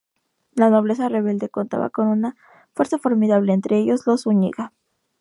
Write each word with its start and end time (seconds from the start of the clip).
La 0.55 0.71
nobleza 0.71 1.09
rebelde 1.09 1.49
contaba 1.49 1.91
con 1.91 2.07
una 2.07 2.35
fuerza 2.73 2.97
formidable, 2.97 3.53
entre 3.53 3.77
ellos 3.77 4.07
los 4.07 4.23
Zúñiga. 4.23 4.73